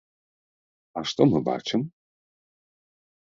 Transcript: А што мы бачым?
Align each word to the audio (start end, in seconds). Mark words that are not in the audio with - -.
А 1.01 1.03
што 1.11 1.21
мы 1.33 1.41
бачым? 1.49 1.81